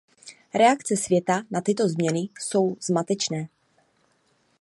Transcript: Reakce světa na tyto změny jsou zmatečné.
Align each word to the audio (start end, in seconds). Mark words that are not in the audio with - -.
Reakce 0.53 0.97
světa 0.97 1.41
na 1.51 1.61
tyto 1.61 1.87
změny 1.89 2.19
jsou 2.39 2.75
zmatečné. 2.81 3.47